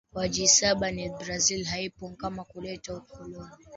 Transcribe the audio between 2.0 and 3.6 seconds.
ni kama kuleta ukoloni